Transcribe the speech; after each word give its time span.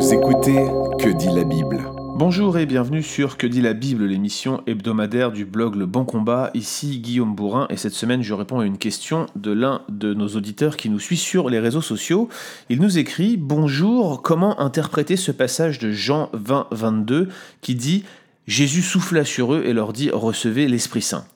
Vous 0.00 0.14
écoutez 0.14 0.64
Que 0.98 1.14
dit 1.14 1.28
la 1.28 1.44
Bible 1.44 1.84
Bonjour 2.14 2.56
et 2.56 2.64
bienvenue 2.64 3.02
sur 3.02 3.36
Que 3.36 3.46
dit 3.46 3.60
la 3.60 3.74
Bible, 3.74 4.06
l'émission 4.06 4.62
hebdomadaire 4.66 5.30
du 5.30 5.44
blog 5.44 5.74
Le 5.74 5.84
Bon 5.84 6.06
Combat. 6.06 6.50
Ici 6.54 7.00
Guillaume 7.00 7.34
Bourrin 7.34 7.66
et 7.68 7.76
cette 7.76 7.92
semaine 7.92 8.22
je 8.22 8.32
réponds 8.32 8.60
à 8.60 8.64
une 8.64 8.78
question 8.78 9.26
de 9.36 9.52
l'un 9.52 9.82
de 9.90 10.14
nos 10.14 10.28
auditeurs 10.28 10.78
qui 10.78 10.88
nous 10.88 10.98
suit 10.98 11.18
sur 11.18 11.50
les 11.50 11.58
réseaux 11.58 11.82
sociaux. 11.82 12.30
Il 12.70 12.80
nous 12.80 12.96
écrit 12.96 13.36
Bonjour, 13.36 14.22
comment 14.22 14.58
interpréter 14.58 15.16
ce 15.16 15.32
passage 15.32 15.78
de 15.78 15.92
Jean 15.92 16.30
20 16.32 16.68
22 16.70 17.28
qui 17.60 17.74
dit 17.74 18.04
Jésus 18.46 18.80
souffla 18.80 19.26
sur 19.26 19.52
eux 19.52 19.64
et 19.66 19.74
leur 19.74 19.92
dit 19.92 20.08
Recevez 20.10 20.66
l'Esprit 20.66 21.02
Saint. 21.02 21.26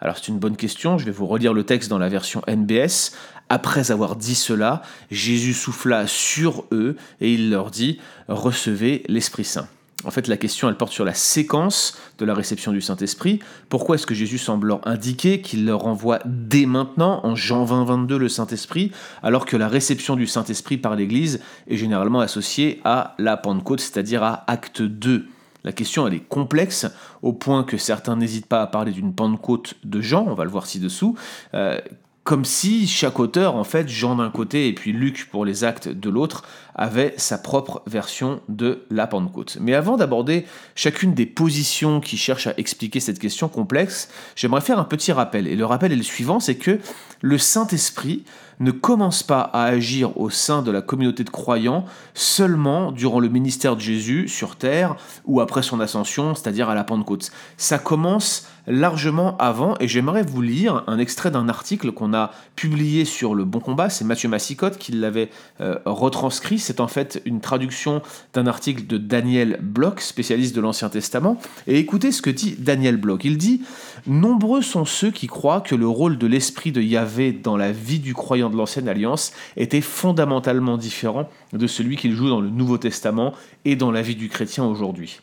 Alors 0.00 0.16
c'est 0.16 0.28
une 0.28 0.38
bonne 0.38 0.56
question, 0.56 0.96
je 0.96 1.04
vais 1.04 1.12
vous 1.12 1.26
relire 1.26 1.52
le 1.52 1.64
texte 1.64 1.90
dans 1.90 1.98
la 1.98 2.08
version 2.08 2.40
NBS. 2.48 3.12
Après 3.48 3.90
avoir 3.90 4.16
dit 4.16 4.34
cela, 4.34 4.82
Jésus 5.10 5.54
souffla 5.54 6.06
sur 6.06 6.64
eux 6.72 6.96
et 7.20 7.32
il 7.32 7.50
leur 7.50 7.70
dit 7.70 7.98
Recevez 8.28 9.04
l'Esprit 9.08 9.44
Saint. 9.44 9.68
En 10.04 10.10
fait, 10.10 10.28
la 10.28 10.36
question, 10.36 10.68
elle 10.68 10.76
porte 10.76 10.92
sur 10.92 11.04
la 11.04 11.14
séquence 11.14 11.96
de 12.18 12.24
la 12.26 12.34
réception 12.34 12.72
du 12.72 12.82
Saint-Esprit. 12.82 13.40
Pourquoi 13.70 13.96
est-ce 13.96 14.06
que 14.06 14.14
Jésus 14.14 14.36
semble 14.36 14.68
leur 14.68 14.86
indiquer 14.86 15.40
qu'il 15.40 15.64
leur 15.64 15.86
envoie 15.86 16.18
dès 16.26 16.66
maintenant, 16.66 17.20
en 17.24 17.34
Jean 17.34 17.64
20, 17.64 17.84
22, 17.84 18.18
le 18.18 18.28
Saint-Esprit, 18.28 18.92
alors 19.22 19.46
que 19.46 19.56
la 19.56 19.68
réception 19.68 20.14
du 20.14 20.26
Saint-Esprit 20.26 20.76
par 20.76 20.94
l'Église 20.94 21.40
est 21.68 21.78
généralement 21.78 22.20
associée 22.20 22.80
à 22.84 23.14
la 23.18 23.38
Pentecôte, 23.38 23.80
c'est-à-dire 23.80 24.22
à 24.22 24.44
Acte 24.46 24.82
2 24.82 25.26
la 25.64 25.72
question, 25.72 26.06
elle 26.06 26.12
est 26.12 26.28
complexe, 26.28 26.86
au 27.22 27.32
point 27.32 27.64
que 27.64 27.78
certains 27.78 28.16
n'hésitent 28.16 28.46
pas 28.46 28.60
à 28.60 28.66
parler 28.66 28.92
d'une 28.92 29.14
Pentecôte 29.14 29.76
de 29.82 30.02
Jean, 30.02 30.26
on 30.28 30.34
va 30.34 30.44
le 30.44 30.50
voir 30.50 30.66
ci-dessous, 30.66 31.16
euh, 31.54 31.80
comme 32.24 32.46
si 32.46 32.86
chaque 32.86 33.20
auteur, 33.20 33.54
en 33.54 33.64
fait, 33.64 33.86
Jean 33.86 34.16
d'un 34.16 34.30
côté 34.30 34.66
et 34.66 34.72
puis 34.72 34.92
Luc 34.92 35.28
pour 35.30 35.44
les 35.44 35.62
actes 35.62 35.88
de 35.88 36.08
l'autre, 36.08 36.42
avait 36.74 37.14
sa 37.18 37.36
propre 37.36 37.82
version 37.86 38.40
de 38.48 38.86
la 38.90 39.06
Pentecôte. 39.06 39.58
Mais 39.60 39.74
avant 39.74 39.98
d'aborder 39.98 40.46
chacune 40.74 41.12
des 41.12 41.26
positions 41.26 42.00
qui 42.00 42.16
cherchent 42.16 42.46
à 42.46 42.54
expliquer 42.56 42.98
cette 42.98 43.18
question 43.18 43.48
complexe, 43.48 44.08
j'aimerais 44.36 44.62
faire 44.62 44.78
un 44.78 44.84
petit 44.84 45.12
rappel. 45.12 45.46
Et 45.46 45.54
le 45.54 45.66
rappel 45.66 45.92
est 45.92 45.96
le 45.96 46.02
suivant, 46.02 46.40
c'est 46.40 46.56
que 46.56 46.80
le 47.20 47.38
Saint-Esprit 47.38 48.24
ne 48.60 48.70
commence 48.70 49.22
pas 49.22 49.40
à 49.40 49.64
agir 49.64 50.16
au 50.18 50.30
sein 50.30 50.62
de 50.62 50.70
la 50.70 50.80
communauté 50.80 51.24
de 51.24 51.30
croyants 51.30 51.84
seulement 52.14 52.92
durant 52.92 53.20
le 53.20 53.28
ministère 53.28 53.76
de 53.76 53.80
Jésus 53.80 54.28
sur 54.28 54.56
terre 54.56 54.96
ou 55.26 55.40
après 55.40 55.62
son 55.62 55.80
ascension, 55.80 56.34
c'est-à-dire 56.34 56.70
à 56.70 56.74
la 56.74 56.84
Pentecôte. 56.84 57.32
Ça 57.56 57.78
commence 57.78 58.46
largement 58.66 59.36
avant 59.38 59.74
et 59.80 59.88
j'aimerais 59.88 60.22
vous 60.22 60.42
lire 60.42 60.84
un 60.86 60.98
extrait 60.98 61.30
d'un 61.30 61.48
article 61.48 61.92
qu'on 61.92 62.14
a 62.14 62.30
publié 62.56 63.04
sur 63.04 63.34
le 63.34 63.44
Bon 63.44 63.60
Combat, 63.60 63.90
c'est 63.90 64.04
Mathieu 64.04 64.28
Massicotte 64.28 64.78
qui 64.78 64.92
l'avait 64.92 65.30
euh, 65.60 65.78
retranscrit, 65.84 66.58
c'est 66.58 66.80
en 66.80 66.88
fait 66.88 67.20
une 67.24 67.40
traduction 67.40 68.02
d'un 68.32 68.46
article 68.46 68.86
de 68.86 68.98
Daniel 68.98 69.58
Bloch, 69.60 70.00
spécialiste 70.00 70.54
de 70.56 70.60
l'Ancien 70.60 70.88
Testament, 70.88 71.38
et 71.66 71.78
écoutez 71.78 72.12
ce 72.12 72.22
que 72.22 72.30
dit 72.30 72.56
Daniel 72.58 72.96
Bloch. 72.96 73.24
Il 73.24 73.38
dit 73.38 73.62
«Nombreux 74.06 74.62
sont 74.62 74.84
ceux 74.84 75.10
qui 75.10 75.26
croient 75.26 75.60
que 75.60 75.74
le 75.74 75.88
rôle 75.88 76.18
de 76.18 76.26
l'Esprit 76.26 76.72
de 76.72 76.80
Yahvé 76.80 77.32
dans 77.32 77.56
la 77.56 77.72
vie 77.72 77.98
du 77.98 78.14
croyant 78.14 78.50
de 78.50 78.56
l'Ancienne 78.56 78.88
Alliance 78.88 79.32
était 79.56 79.80
fondamentalement 79.80 80.76
différent 80.76 81.28
de 81.52 81.66
celui 81.66 81.96
qu'il 81.96 82.14
joue 82.14 82.28
dans 82.28 82.40
le 82.40 82.50
Nouveau 82.50 82.78
Testament 82.78 83.34
et 83.64 83.76
dans 83.76 83.90
la 83.90 84.02
vie 84.02 84.16
du 84.16 84.28
chrétien 84.28 84.64
aujourd'hui. 84.64 85.20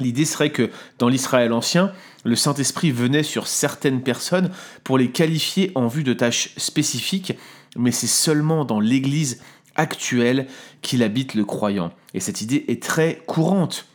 L'idée 0.00 0.24
serait 0.24 0.50
que 0.50 0.70
dans 0.98 1.08
l'Israël 1.08 1.52
ancien, 1.52 1.92
le 2.24 2.36
Saint-Esprit 2.36 2.90
venait 2.90 3.22
sur 3.22 3.46
certaines 3.46 4.02
personnes 4.02 4.50
pour 4.84 4.98
les 4.98 5.10
qualifier 5.10 5.72
en 5.74 5.86
vue 5.86 6.04
de 6.04 6.12
tâches 6.12 6.50
spécifiques, 6.56 7.34
mais 7.76 7.92
c'est 7.92 8.06
seulement 8.06 8.64
dans 8.64 8.80
l'Église 8.80 9.40
actuelle 9.76 10.46
qu'il 10.82 11.02
habite 11.02 11.34
le 11.34 11.44
croyant. 11.44 11.92
Et 12.14 12.20
cette 12.20 12.40
idée 12.40 12.64
est 12.68 12.82
très 12.82 13.22
courante. 13.26 13.86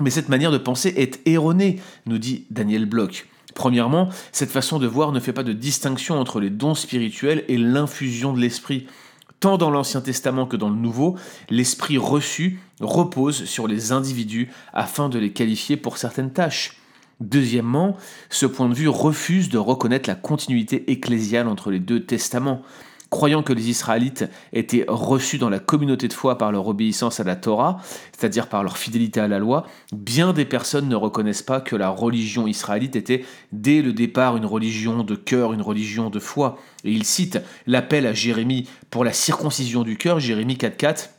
Mais 0.00 0.10
cette 0.10 0.28
manière 0.28 0.50
de 0.50 0.58
penser 0.58 0.92
est 0.96 1.20
erronée, 1.26 1.80
nous 2.06 2.18
dit 2.18 2.46
Daniel 2.50 2.86
Bloch. 2.86 3.26
Premièrement, 3.54 4.08
cette 4.32 4.50
façon 4.50 4.78
de 4.78 4.86
voir 4.86 5.12
ne 5.12 5.20
fait 5.20 5.32
pas 5.32 5.44
de 5.44 5.52
distinction 5.52 6.18
entre 6.18 6.40
les 6.40 6.50
dons 6.50 6.74
spirituels 6.74 7.44
et 7.48 7.56
l'infusion 7.56 8.32
de 8.32 8.40
l'esprit. 8.40 8.86
Tant 9.44 9.58
dans 9.58 9.70
l'Ancien 9.70 10.00
Testament 10.00 10.46
que 10.46 10.56
dans 10.56 10.70
le 10.70 10.74
Nouveau, 10.74 11.18
l'esprit 11.50 11.98
reçu 11.98 12.60
repose 12.80 13.44
sur 13.44 13.68
les 13.68 13.92
individus 13.92 14.50
afin 14.72 15.10
de 15.10 15.18
les 15.18 15.34
qualifier 15.34 15.76
pour 15.76 15.98
certaines 15.98 16.32
tâches. 16.32 16.78
Deuxièmement, 17.20 17.94
ce 18.30 18.46
point 18.46 18.70
de 18.70 18.74
vue 18.74 18.88
refuse 18.88 19.50
de 19.50 19.58
reconnaître 19.58 20.08
la 20.08 20.14
continuité 20.14 20.90
ecclésiale 20.90 21.46
entre 21.46 21.70
les 21.70 21.78
deux 21.78 22.06
testaments. 22.06 22.62
Croyant 23.10 23.42
que 23.42 23.52
les 23.52 23.70
Israélites 23.70 24.24
étaient 24.52 24.84
reçus 24.88 25.38
dans 25.38 25.50
la 25.50 25.58
communauté 25.58 26.08
de 26.08 26.12
foi 26.12 26.36
par 26.38 26.50
leur 26.50 26.66
obéissance 26.66 27.20
à 27.20 27.24
la 27.24 27.36
Torah, 27.36 27.78
c'est-à-dire 28.16 28.48
par 28.48 28.62
leur 28.62 28.76
fidélité 28.76 29.20
à 29.20 29.28
la 29.28 29.38
loi, 29.38 29.66
bien 29.92 30.32
des 30.32 30.44
personnes 30.44 30.88
ne 30.88 30.96
reconnaissent 30.96 31.42
pas 31.42 31.60
que 31.60 31.76
la 31.76 31.90
religion 31.90 32.46
israélite 32.46 32.96
était 32.96 33.24
dès 33.52 33.82
le 33.82 33.92
départ 33.92 34.36
une 34.36 34.46
religion 34.46 35.04
de 35.04 35.14
cœur, 35.14 35.52
une 35.52 35.62
religion 35.62 36.10
de 36.10 36.18
foi. 36.18 36.58
Et 36.82 36.90
il 36.90 37.04
cite 37.04 37.38
l'appel 37.66 38.06
à 38.06 38.14
Jérémie 38.14 38.68
pour 38.90 39.04
la 39.04 39.12
circoncision 39.12 39.82
du 39.84 39.96
cœur, 39.96 40.18
Jérémie 40.18 40.56
4.4 40.56 41.10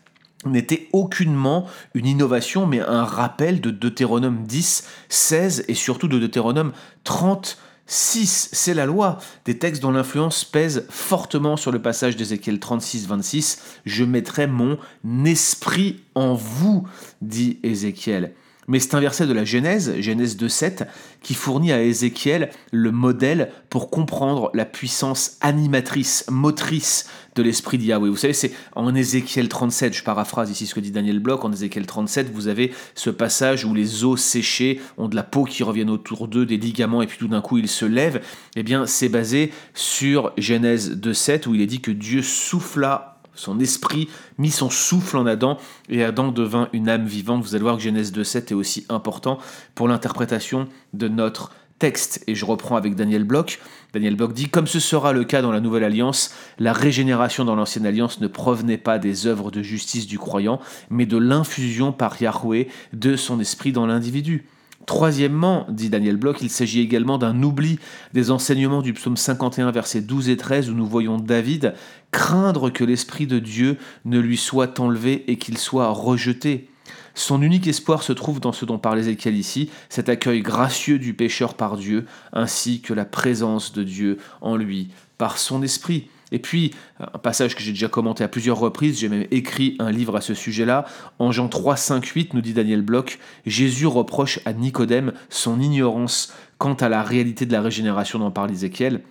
n'était 0.46 0.88
aucunement 0.94 1.66
une 1.94 2.06
innovation, 2.06 2.66
mais 2.68 2.80
un 2.82 3.04
rappel 3.04 3.62
de 3.62 3.72
Deutéronome 3.72 4.44
10, 4.46 4.88
16 5.10 5.66
et 5.68 5.74
surtout 5.74 6.08
de 6.08 6.20
Deutéronome 6.20 6.72
30, 7.04 7.58
6, 7.88 8.50
c'est 8.52 8.74
la 8.74 8.86
loi, 8.86 9.20
des 9.46 9.60
textes 9.60 9.82
dont 9.82 9.92
l'influence 9.92 10.44
pèse 10.44 10.86
fortement 10.90 11.56
sur 11.56 11.72
le 11.72 11.82
passage 11.82 12.16
d'Ézéchiel 12.16 12.58
36-26. 12.58 13.60
Je 13.86 14.04
mettrai 14.04 14.48
mon 14.48 14.78
esprit 15.26 16.02
en 16.16 16.34
vous, 16.34 16.88
dit 17.22 17.60
Ézéchiel. 17.64 18.34
Mais 18.68 18.80
c'est 18.80 18.96
un 18.96 19.00
verset 19.00 19.28
de 19.28 19.34
la 19.34 19.46
Genèse, 19.46 19.94
Genèse 20.00 20.38
2.7, 20.38 20.88
qui 21.22 21.36
fournit 21.36 21.72
à 21.72 21.84
Ézéchiel 21.84 22.50
le 22.72 22.92
modèle 22.92 23.52
pour 23.70 23.92
comprendre 23.92 24.50
la 24.56 24.66
puissance 24.66 25.38
animatrice, 25.42 26.26
motrice 26.30 27.08
de 27.36 27.44
l'esprit 27.44 27.78
d'Yahweh. 27.78 28.10
Vous 28.10 28.16
savez, 28.16 28.34
c'est 28.34 28.54
en 28.76 28.94
Ézéchiel 28.96 29.50
37, 29.50 29.94
je 29.94 30.04
paraphrase 30.04 30.50
ici 30.50 30.66
ce 30.66 30.74
que 30.74 30.80
dit 30.80 30.92
Daniel 30.92 31.20
Bloch, 31.20 31.44
en 31.44 31.52
Ézéchiel 31.52 31.86
37, 31.86 32.32
vous 32.34 32.48
avez 32.48 32.72
ce 32.96 33.10
passage 33.10 33.66
où 33.66 33.74
les 33.74 34.04
os 34.04 34.20
séchés 34.20 34.80
ont 34.98 35.08
de 35.08 35.16
la 35.16 35.24
peau 35.24 35.44
qui 35.44 35.64
reviennent 35.64 35.90
autour 35.90 36.28
d'eux, 36.28 36.46
des 36.46 36.58
ligaments, 36.58 37.02
et 37.02 37.08
puis 37.08 37.18
tout 37.18 37.28
d'un 37.28 37.42
coup 37.42 37.58
ils 37.58 37.68
se 37.68 37.86
lèvent. 37.86 38.22
Eh 38.56 38.64
bien, 38.64 38.86
c'est 38.86 39.10
basé 39.10 39.52
sur 39.74 40.32
Genèse 40.38 40.98
2.7, 40.98 41.48
où 41.48 41.56
il 41.56 41.62
est 41.62 41.68
dit 41.68 41.82
que 41.82 41.92
Dieu 41.92 42.22
souffla 42.22 43.16
son 43.36 43.60
esprit 43.60 44.08
mit 44.38 44.50
son 44.50 44.70
souffle 44.70 45.18
en 45.18 45.26
Adam 45.26 45.58
et 45.90 46.04
Adam 46.04 46.32
devint 46.32 46.70
une 46.72 46.90
âme 46.90 47.06
vivante. 47.06 47.44
Vous 47.44 47.54
allez 47.54 47.64
voir 47.64 47.76
que 47.76 47.84
Genèse 47.84 48.14
2.7 48.14 48.38
est 48.38 48.54
aussi 48.54 48.86
important 48.90 49.40
pour 49.76 49.88
l'interprétation 49.88 50.68
de 50.94 51.10
notre 51.10 51.52
texte. 51.80 52.24
Et 52.28 52.36
je 52.36 52.46
reprends 52.46 52.76
avec 52.76 52.96
Daniel 52.96 53.24
Bloch. 53.24 53.60
Daniel 53.94 54.16
Bloch 54.16 54.34
dit 54.34 54.50
Comme 54.50 54.68
ce 54.68 54.80
sera 54.80 55.14
le 55.14 55.24
cas 55.24 55.42
dans 55.42 55.52
la 55.52 55.60
Nouvelle 55.60 55.84
Alliance, 55.84 56.34
la 56.60 56.74
régénération 56.74 57.46
dans 57.46 57.56
l'Ancienne 57.56 57.86
Alliance 57.86 58.20
ne 58.20 58.28
provenait 58.28 58.78
pas 58.78 59.00
des 59.00 59.28
œuvres 59.28 59.52
de 59.52 59.62
justice 59.62 60.08
du 60.08 60.20
croyant, 60.20 60.60
mais 60.90 61.06
de 61.06 61.18
l'infusion 61.18 61.92
par 61.92 62.22
Yahweh 62.22 62.68
de 62.94 63.16
son 63.16 63.40
esprit 63.40 63.72
dans 63.72 63.86
l'individu. 63.86 64.46
Troisièmement, 64.86 65.66
dit 65.70 65.90
Daniel 65.90 66.18
Bloch, 66.18 66.38
il 66.42 66.50
s'agit 66.50 66.80
également 66.80 67.18
d'un 67.18 67.42
oubli 67.42 67.80
des 68.14 68.30
enseignements 68.30 68.84
du 68.84 68.94
psaume 68.94 69.18
51, 69.18 69.72
versets 69.72 70.02
12 70.02 70.30
et 70.30 70.38
13, 70.38 70.70
où 70.70 70.74
nous 70.74 70.86
voyons 70.86 71.18
David 71.18 71.74
craindre 72.12 72.70
que 72.70 72.84
l'Esprit 72.84 73.26
de 73.26 73.40
Dieu 73.40 73.78
ne 74.06 74.20
lui 74.20 74.38
soit 74.38 74.80
enlevé 74.80 75.24
et 75.28 75.38
qu'il 75.38 75.58
soit 75.58 75.90
rejeté. 75.90 76.70
Son 77.16 77.42
unique 77.42 77.66
espoir 77.68 78.04
se 78.04 78.14
trouve 78.14 78.42
dans 78.42 78.52
ce 78.52 78.66
dont 78.66 78.78
parle 78.78 79.00
Ézéchiel 79.00 79.36
ici, 79.38 79.70
cet 79.90 80.10
accueil 80.10 80.42
gracieux 80.42 81.00
du 81.00 81.14
pécheur 81.14 81.56
par 81.56 81.78
Dieu, 81.78 82.06
ainsi 82.34 82.82
que 82.82 82.94
la 82.94 83.06
présence 83.06 83.72
de 83.72 83.84
Dieu 83.84 84.18
en 84.42 84.58
lui 84.58 84.90
par 85.18 85.38
son 85.38 85.64
esprit. 85.64 86.10
Et 86.32 86.40
puis, 86.40 86.72
un 87.00 87.18
passage 87.18 87.56
que 87.56 87.62
j'ai 87.62 87.72
déjà 87.72 87.88
commenté 87.88 88.24
à 88.24 88.28
plusieurs 88.28 88.60
reprises, 88.60 89.00
j'ai 89.00 89.08
même 89.08 89.28
écrit 89.32 89.78
un 89.80 89.92
livre 89.92 90.18
à 90.18 90.22
ce 90.22 90.34
sujet-là. 90.34 90.86
En 91.18 91.32
Jean 91.32 91.48
3, 91.48 91.78
5, 91.78 92.06
8, 92.06 92.34
nous 92.34 92.42
dit 92.42 92.54
Daniel 92.54 92.82
Bloch, 92.82 93.20
Jésus 93.46 93.86
reproche 93.86 94.40
à 94.44 94.52
Nicodème 94.52 95.14
son 95.30 95.62
ignorance 95.62 96.34
quant 96.58 96.74
à 96.74 96.90
la 96.90 97.02
réalité 97.04 97.46
de 97.46 97.54
la 97.54 97.62
régénération 97.62 98.20
dont 98.20 98.32
parle 98.32 98.52
Ézéchiel. 98.52 99.02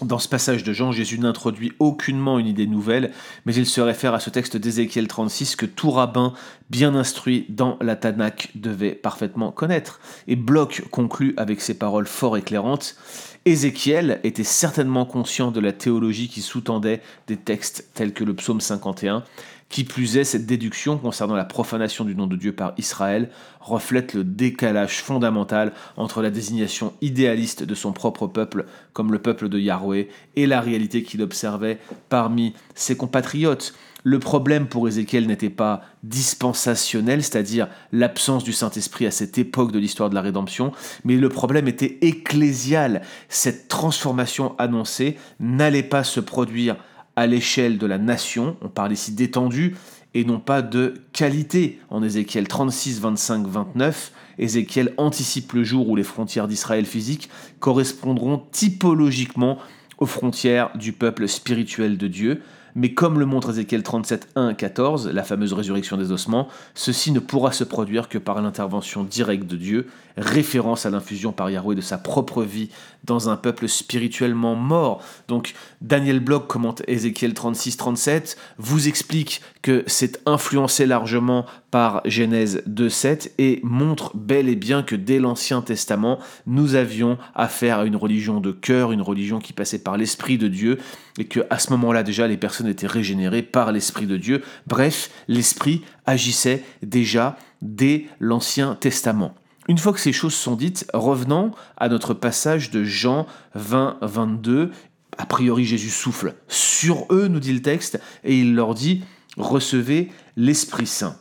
Dans 0.00 0.18
ce 0.18 0.28
passage 0.28 0.64
de 0.64 0.72
Jean, 0.72 0.90
Jésus 0.90 1.18
n'introduit 1.18 1.72
aucunement 1.78 2.38
une 2.38 2.46
idée 2.46 2.66
nouvelle, 2.66 3.12
mais 3.44 3.54
il 3.54 3.66
se 3.66 3.80
réfère 3.80 4.14
à 4.14 4.20
ce 4.20 4.30
texte 4.30 4.56
d'Ézéchiel 4.56 5.06
36 5.06 5.54
que 5.54 5.66
tout 5.66 5.90
rabbin 5.90 6.32
bien 6.70 6.94
instruit 6.94 7.46
dans 7.50 7.76
la 7.80 7.94
Tanakh 7.94 8.50
devait 8.54 8.94
parfaitement 8.94 9.52
connaître. 9.52 10.00
Et 10.26 10.34
Bloch 10.34 10.82
conclut 10.90 11.34
avec 11.36 11.60
ces 11.60 11.74
paroles 11.74 12.06
fort 12.06 12.36
éclairantes. 12.36 12.96
Ézéchiel 13.44 14.18
était 14.24 14.44
certainement 14.44 15.04
conscient 15.04 15.50
de 15.50 15.60
la 15.60 15.72
théologie 15.72 16.28
qui 16.28 16.40
sous-tendait 16.40 17.02
des 17.26 17.36
textes 17.36 17.90
tels 17.94 18.14
que 18.14 18.24
le 18.24 18.34
psaume 18.34 18.60
51, 18.60 19.22
Qui 19.72 19.84
plus 19.84 20.18
est, 20.18 20.24
cette 20.24 20.44
déduction 20.44 20.98
concernant 20.98 21.34
la 21.34 21.46
profanation 21.46 22.04
du 22.04 22.14
nom 22.14 22.26
de 22.26 22.36
Dieu 22.36 22.52
par 22.52 22.74
Israël 22.76 23.30
reflète 23.58 24.12
le 24.12 24.22
décalage 24.22 25.00
fondamental 25.02 25.72
entre 25.96 26.20
la 26.20 26.28
désignation 26.28 26.92
idéaliste 27.00 27.62
de 27.62 27.74
son 27.74 27.92
propre 27.92 28.26
peuple 28.26 28.66
comme 28.92 29.12
le 29.12 29.18
peuple 29.18 29.48
de 29.48 29.58
Yahweh 29.58 30.10
et 30.36 30.46
la 30.46 30.60
réalité 30.60 31.02
qu'il 31.02 31.22
observait 31.22 31.78
parmi 32.10 32.52
ses 32.74 32.98
compatriotes. 32.98 33.72
Le 34.04 34.18
problème 34.18 34.66
pour 34.66 34.88
Ézéchiel 34.88 35.26
n'était 35.26 35.48
pas 35.48 35.80
dispensationnel, 36.02 37.22
c'est-à-dire 37.22 37.68
l'absence 37.92 38.44
du 38.44 38.52
Saint-Esprit 38.52 39.06
à 39.06 39.10
cette 39.10 39.38
époque 39.38 39.72
de 39.72 39.78
l'histoire 39.78 40.10
de 40.10 40.14
la 40.14 40.20
rédemption, 40.20 40.72
mais 41.06 41.16
le 41.16 41.30
problème 41.30 41.66
était 41.66 41.96
ecclésial. 42.02 43.00
Cette 43.30 43.68
transformation 43.68 44.54
annoncée 44.58 45.16
n'allait 45.40 45.82
pas 45.82 46.04
se 46.04 46.20
produire 46.20 46.76
à 47.16 47.26
l'échelle 47.26 47.78
de 47.78 47.86
la 47.86 47.98
nation, 47.98 48.56
on 48.62 48.68
parle 48.68 48.92
ici 48.92 49.12
d'étendue, 49.12 49.76
et 50.14 50.24
non 50.24 50.40
pas 50.40 50.62
de 50.62 50.94
qualité. 51.12 51.80
En 51.90 52.02
Ézéchiel 52.02 52.48
36, 52.48 53.00
25, 53.00 53.46
29, 53.46 54.12
Ézéchiel 54.38 54.92
anticipe 54.96 55.52
le 55.52 55.64
jour 55.64 55.88
où 55.88 55.96
les 55.96 56.02
frontières 56.02 56.48
d'Israël 56.48 56.84
physique 56.84 57.30
correspondront 57.60 58.42
typologiquement 58.50 59.58
aux 59.98 60.06
frontières 60.06 60.76
du 60.76 60.92
peuple 60.92 61.28
spirituel 61.28 61.96
de 61.96 62.08
Dieu, 62.08 62.42
mais 62.74 62.94
comme 62.94 63.18
le 63.18 63.26
montre 63.26 63.50
Ézéchiel 63.50 63.82
37, 63.82 64.28
1 64.36 64.54
14, 64.54 65.08
la 65.08 65.22
fameuse 65.22 65.52
résurrection 65.52 65.96
des 65.96 66.12
ossements, 66.12 66.48
ceci 66.74 67.12
ne 67.12 67.20
pourra 67.20 67.52
se 67.52 67.64
produire 67.64 68.08
que 68.08 68.18
par 68.18 68.40
l'intervention 68.40 69.04
directe 69.04 69.46
de 69.46 69.56
Dieu, 69.56 69.86
référence 70.16 70.86
à 70.86 70.90
l'infusion 70.90 71.32
par 71.32 71.50
Yahweh 71.50 71.74
de 71.74 71.80
sa 71.80 71.98
propre 71.98 72.42
vie 72.42 72.68
dans 73.04 73.28
un 73.28 73.36
peuple 73.36 73.68
spirituellement 73.68 74.54
mort. 74.54 75.02
Donc 75.28 75.54
Daniel 75.80 76.20
Bloch 76.20 76.46
commente 76.46 76.82
Ézéchiel 76.86 77.34
36, 77.34 77.76
37, 77.76 78.36
vous 78.58 78.88
explique 78.88 79.42
que 79.62 79.84
c'est 79.86 80.20
influencé 80.26 80.86
largement 80.86 81.46
par 81.70 82.02
Genèse 82.04 82.62
2.7 82.68 83.30
et 83.38 83.60
montre 83.62 84.14
bel 84.14 84.48
et 84.48 84.56
bien 84.56 84.82
que 84.82 84.94
dès 84.94 85.18
l'Ancien 85.18 85.62
Testament, 85.62 86.18
nous 86.46 86.74
avions 86.74 87.16
affaire 87.34 87.78
à 87.78 87.84
une 87.86 87.96
religion 87.96 88.40
de 88.40 88.52
cœur, 88.52 88.92
une 88.92 89.00
religion 89.00 89.38
qui 89.38 89.52
passait 89.52 89.78
par 89.78 89.96
l'Esprit 89.96 90.36
de 90.36 90.48
Dieu, 90.48 90.78
et 91.18 91.24
que 91.24 91.40
à 91.50 91.58
ce 91.58 91.70
moment-là 91.70 92.02
déjà 92.02 92.26
les 92.26 92.36
personnes 92.36 92.61
étaient 92.68 92.86
régénérées 92.86 93.42
par 93.42 93.72
l'Esprit 93.72 94.06
de 94.06 94.16
Dieu. 94.16 94.42
Bref, 94.66 95.10
l'Esprit 95.28 95.82
agissait 96.06 96.64
déjà 96.82 97.36
dès 97.60 98.06
l'Ancien 98.20 98.74
Testament. 98.74 99.34
Une 99.68 99.78
fois 99.78 99.92
que 99.92 100.00
ces 100.00 100.12
choses 100.12 100.34
sont 100.34 100.56
dites, 100.56 100.86
revenons 100.92 101.52
à 101.76 101.88
notre 101.88 102.14
passage 102.14 102.70
de 102.70 102.82
Jean 102.82 103.26
20, 103.54 103.98
22. 104.02 104.72
A 105.18 105.26
priori, 105.26 105.64
Jésus 105.64 105.90
souffle 105.90 106.34
sur 106.48 107.06
eux, 107.10 107.28
nous 107.28 107.38
dit 107.38 107.52
le 107.52 107.62
texte, 107.62 108.00
et 108.24 108.36
il 108.38 108.54
leur 108.54 108.74
dit, 108.74 109.04
recevez 109.36 110.10
l'Esprit 110.36 110.86
Saint. 110.86 111.16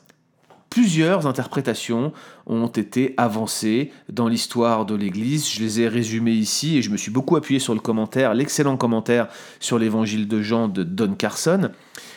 Plusieurs 0.72 1.28
interprétations 1.28 2.14
ont 2.48 2.68
été 2.68 3.14
avancées 3.18 3.92
dans 4.08 4.30
l'histoire 4.30 4.86
de 4.86 4.96
l'Église. 4.96 5.50
Je 5.50 5.60
les 5.60 5.82
ai 5.82 5.90
résumées 5.90 6.32
ici 6.32 6.78
et 6.78 6.82
je 6.82 6.90
me 6.92 6.96
suis 6.96 7.12
beaucoup 7.12 7.36
appuyé 7.36 7.60
sur 7.60 7.74
le 7.74 7.82
commentaire, 7.82 8.34
l'excellent 8.34 8.78
commentaire 8.78 9.28
sur 9.60 9.78
l'évangile 9.78 10.30
de 10.30 10.42
Jean 10.42 10.70
de 10.70 10.84
Don 10.84 11.14
Carson. 11.14 11.72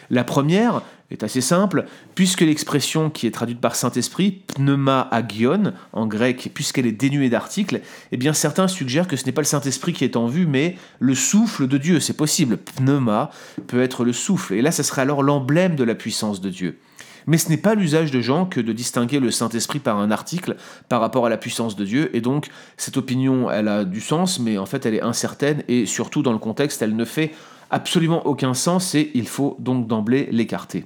La 0.09 0.23
première 0.23 0.83
est 1.11 1.25
assez 1.25 1.41
simple, 1.41 1.87
puisque 2.15 2.43
l'expression 2.43 3.11
qui 3.11 3.27
est 3.27 3.33
traduite 3.33 3.61
par 3.61 3.75
Saint-Esprit, 3.75 4.43
pneuma 4.55 5.09
agion, 5.11 5.73
en 5.93 6.07
grec, 6.07 6.53
puisqu'elle 6.55 6.87
est 6.87 6.93
dénuée 6.93 7.31
d'articles, 7.31 7.81
eh 8.13 8.17
bien 8.17 8.35
certains 8.35 8.69
suggèrent 8.69 9.09
que 9.09 9.17
ce 9.17 9.27
n'est 9.27 9.33
pas 9.33 9.43
le 9.43 9.47
Saint-Esprit 9.47 9.95
qui 9.95 10.05
est 10.05 10.17
en 10.17 10.29
vue, 10.29 10.47
mais 10.47 10.77
le 11.01 11.17
souffle 11.17 11.67
de 11.67 11.77
Dieu. 11.77 11.99
C'est 11.99 12.17
possible. 12.17 12.59
Pneuma 12.59 13.33
peut 13.67 13.83
être 13.83 14.05
le 14.05 14.13
souffle. 14.13 14.55
Et 14.55 14.63
là, 14.63 14.71
ce 14.71 14.85
serait 14.85 15.03
alors 15.03 15.25
l'emblème 15.25 15.75
de 15.75 15.83
la 15.83 15.97
puissance 15.97 16.41
de 16.41 16.51
Dieu. 16.51 16.79
Mais 17.27 17.39
ce 17.39 17.49
n'est 17.49 17.57
pas 17.57 17.75
l'usage 17.75 18.11
de 18.11 18.21
Jean 18.21 18.47
que 18.47 18.61
de 18.61 18.73
distinguer 18.73 19.21
le 19.21 19.31
Saint-Esprit 19.31 19.79
par 19.79 19.99
un 19.99 20.11
article 20.11 20.57
par 20.89 21.01
rapport 21.01 21.27
à 21.27 21.29
la 21.29 21.37
puissance 21.37 21.77
de 21.77 21.85
Dieu, 21.85 22.15
et 22.17 22.21
donc 22.21 22.49
cette 22.77 22.97
opinion, 22.97 23.51
elle 23.51 23.69
a 23.69 23.85
du 23.85 24.01
sens, 24.01 24.39
mais 24.39 24.59
en 24.59 24.67
fait 24.67 24.87
elle 24.87 24.95
est 24.95 25.03
incertaine, 25.03 25.63
et 25.69 25.87
surtout 25.87 26.23
dans 26.23 26.33
le 26.33 26.39
contexte, 26.39 26.83
elle 26.83 26.97
ne 26.97 27.05
fait 27.05 27.33
absolument 27.71 28.27
aucun 28.27 28.55
sens, 28.55 28.95
et 28.95 29.11
il 29.15 29.27
faut 29.27 29.57
donc 29.59 29.87
d'emblée 29.87 30.29
l'écarter. 30.31 30.85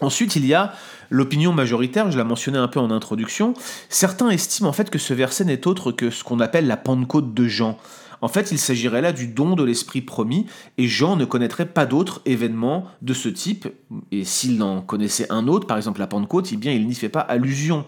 Ensuite, 0.00 0.34
il 0.36 0.46
y 0.46 0.54
a 0.54 0.72
l'opinion 1.10 1.52
majoritaire, 1.52 2.10
je 2.10 2.16
l'ai 2.16 2.24
mentionné 2.24 2.56
un 2.56 2.68
peu 2.68 2.80
en 2.80 2.90
introduction. 2.90 3.52
Certains 3.90 4.30
estiment 4.30 4.70
en 4.70 4.72
fait 4.72 4.88
que 4.88 4.98
ce 4.98 5.12
verset 5.12 5.44
n'est 5.44 5.66
autre 5.66 5.92
que 5.92 6.10
ce 6.10 6.24
qu'on 6.24 6.40
appelle 6.40 6.66
la 6.66 6.78
Pentecôte 6.78 7.34
de 7.34 7.46
Jean. 7.46 7.76
En 8.22 8.28
fait, 8.28 8.50
il 8.52 8.58
s'agirait 8.58 9.00
là 9.00 9.12
du 9.12 9.26
don 9.26 9.56
de 9.56 9.64
l'Esprit 9.64 10.00
promis, 10.00 10.46
et 10.78 10.86
Jean 10.86 11.16
ne 11.16 11.24
connaîtrait 11.24 11.66
pas 11.66 11.86
d'autres 11.86 12.20
événements 12.26 12.86
de 13.02 13.14
ce 13.14 13.28
type, 13.28 13.68
et 14.10 14.24
s'il 14.24 14.62
en 14.62 14.82
connaissait 14.82 15.26
un 15.30 15.48
autre, 15.48 15.66
par 15.66 15.76
exemple 15.76 16.00
la 16.00 16.06
Pentecôte, 16.06 16.50
eh 16.52 16.56
bien 16.56 16.72
il 16.72 16.86
n'y 16.86 16.94
fait 16.94 17.08
pas 17.08 17.20
allusion. 17.20 17.84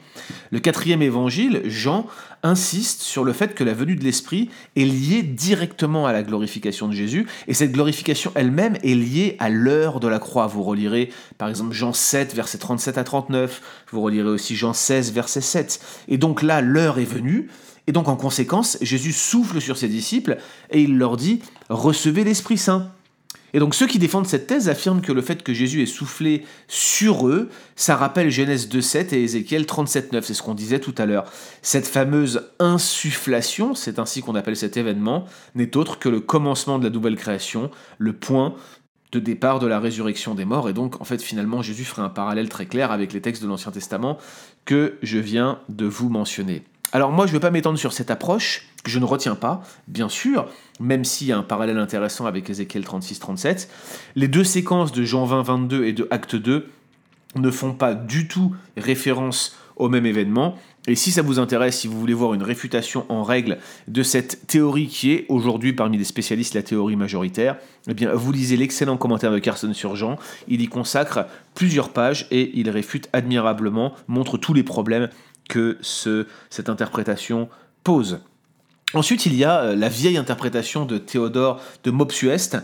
Le 0.51 0.61
quatrième 0.61 1.03
évangile, 1.03 1.63
Jean, 1.65 2.07
insiste 2.43 3.03
sur 3.03 3.25
le 3.25 3.33
fait 3.33 3.55
que 3.55 3.63
la 3.63 3.75
venue 3.75 3.95
de 3.95 4.03
l'Esprit 4.03 4.51
est 4.75 4.85
liée 4.85 5.23
directement 5.23 6.07
à 6.07 6.13
la 6.13 6.23
glorification 6.23 6.89
de 6.89 6.93
Jésus, 6.93 7.27
et 7.47 7.55
cette 7.55 7.73
glorification 7.73 8.33
elle-même 8.35 8.77
est 8.83 8.95
liée 8.95 9.37
à 9.39 9.51
l'heure 9.51 10.01
de 10.01 10.09
la 10.09 10.19
croix. 10.19 10.47
Vous 10.47 10.63
relirez 10.63 11.11
par 11.39 11.49
exemple 11.49 11.73
Jean 11.73 11.93
7, 11.93 12.35
versets 12.35 12.59
37 12.59 12.99
à 12.99 13.05
39, 13.05 13.63
vous 13.93 14.01
relirez 14.01 14.29
aussi 14.29 14.57
Jean 14.57 14.73
16, 14.73 15.13
verset 15.13 15.41
7. 15.41 15.81
Et 16.09 16.19
donc 16.19 16.43
là, 16.43 16.61
l'heure 16.61 16.99
est 16.99 17.05
venue, 17.05 17.49
et 17.87 17.93
donc 17.93 18.09
en 18.09 18.17
conséquence, 18.17 18.79
Jésus 18.81 19.13
souffle 19.13 19.61
sur 19.61 19.77
ses 19.77 19.89
disciples 19.89 20.39
et 20.71 20.83
il 20.83 20.99
leur 20.99 21.17
dit 21.17 21.41
Recevez 21.69 22.25
l'Esprit 22.25 22.59
Saint. 22.59 22.91
Et 23.55 23.59
donc 23.59 23.75
ceux 23.75 23.87
qui 23.87 23.99
défendent 23.99 24.27
cette 24.27 24.47
thèse 24.47 24.69
affirment 24.69 25.03
que 25.03 25.13
le 25.13 25.21
fait 25.21 25.43
que 25.43 25.53
Jésus 25.53 25.83
ait 25.83 25.87
soufflé 25.87 26.47
sur 26.69 27.29
eux, 27.29 27.51
ça 27.77 27.97
rappelle 27.97 28.31
Genèse 28.31 28.69
2.7 28.69 29.15
et 29.15 29.23
Ézéchiel 29.23 29.65
37.9, 29.65 30.23
c'est 30.23 30.35
ce 30.35 30.43
qu'on 30.43 30.55
disait 30.55 30.81
tout 30.81 30.95
à 30.97 31.05
l'heure. 31.05 31.31
Cette 31.61 31.87
fameuse 31.87 32.49
insufflation, 32.61 33.75
c'est 33.75 33.99
ainsi 33.99 34.23
qu'on 34.23 34.37
appelle 34.37 34.57
cet 34.57 34.77
événement, 34.77 35.27
n'est 35.55 35.77
autre 35.77 35.99
que 35.99 36.09
le 36.09 36.21
commencement 36.21 36.79
de 36.79 36.85
la 36.85 36.91
nouvelle 36.91 37.17
création, 37.17 37.71
le 37.99 38.15
point 38.15 38.55
de 39.13 39.19
départ 39.19 39.59
de 39.59 39.67
la 39.67 39.79
résurrection 39.79 40.35
des 40.35 40.47
morts. 40.47 40.71
Et 40.71 40.73
donc, 40.73 40.99
en 41.03 41.05
fait, 41.05 41.21
finalement, 41.21 41.61
Jésus 41.61 41.85
ferait 41.85 42.01
un 42.01 42.09
parallèle 42.09 42.49
très 42.49 42.65
clair 42.65 42.91
avec 42.91 43.13
les 43.13 43.21
textes 43.21 43.43
de 43.43 43.49
l'Ancien 43.49 43.71
Testament 43.71 44.17
que 44.65 44.95
je 45.03 45.19
viens 45.19 45.59
de 45.69 45.85
vous 45.85 46.09
mentionner. 46.09 46.65
Alors 46.93 47.11
moi, 47.11 47.27
je 47.27 47.33
ne 47.33 47.37
vais 47.37 47.41
pas 47.41 47.51
m'étendre 47.51 47.79
sur 47.79 47.95
cette 47.95 48.11
approche, 48.11 48.67
que 48.85 48.91
je 48.91 48.99
ne 48.99 49.05
retiens 49.07 49.35
pas, 49.35 49.63
bien 49.89 50.11
sûr, 50.11 50.47
même 50.79 51.05
s'il 51.05 51.29
y 51.29 51.33
a 51.33 51.39
un 51.39 51.43
parallèle 51.43 51.79
intéressant 51.79 52.27
avec 52.27 52.51
Ézéchiel 52.51 52.83
36-37. 52.83 53.69
Les 54.15 54.29
deux 54.29 54.45
séquences 54.45 54.93
de 54.93 55.03
Jean 55.03 55.27
20-22 55.27 55.85
et 55.85 55.93
de 55.93 56.07
Acte 56.11 56.37
2 56.37 56.69
ne 57.37 57.51
font 57.51 57.73
pas 57.73 57.95
du 57.95 58.29
tout 58.29 58.55
référence 58.77 59.57
au 59.77 59.89
même 59.89 60.05
événement. 60.05 60.57
Et 60.87 60.97
si 60.97 61.13
ça 61.13 61.23
vous 61.23 61.39
intéresse, 61.39 61.79
si 61.79 61.87
vous 61.87 61.99
voulez 61.99 62.13
voir 62.13 62.35
une 62.35 62.43
réfutation 62.43 63.07
en 63.09 63.23
règle 63.23 63.59
de 63.89 64.03
cette 64.03 64.47
théorie 64.47 64.89
qui 64.89 65.13
est 65.13 65.27
aujourd'hui 65.29 65.73
parmi 65.73 65.97
les 65.97 66.05
spécialistes 66.05 66.55
la 66.55 66.63
théorie 66.63 66.97
majoritaire, 66.97 67.57
eh 67.89 67.95
bien 67.95 68.13
vous 68.13 68.33
lisez 68.33 68.57
l'excellent 68.57 68.97
commentaire 68.97 69.33
de 69.33 69.39
Carson 69.39 69.73
sur 69.73 69.97
Jean. 69.97 70.19
Il 70.49 70.61
y 70.61 70.67
consacre 70.67 71.27
plusieurs 71.55 71.91
pages 71.91 72.27
et 72.31 72.51
il 72.59 72.69
réfute 72.69 73.09
admirablement, 73.13 73.95
montre 74.09 74.39
tous 74.39 74.55
les 74.55 74.65
problèmes 74.65 75.09
que 75.49 75.79
ce, 75.81 76.27
cette 76.51 76.69
interprétation 76.69 77.49
pose. 77.85 78.21
Ensuite, 78.95 79.25
il 79.25 79.35
y 79.35 79.45
a 79.45 79.61
euh, 79.61 79.77
la 79.77 79.89
vieille 79.89 80.19
interprétation 80.19 80.85
de 80.85 80.99
Théodore 80.99 81.61
de 81.85 81.91
Mopsueste 81.91 82.59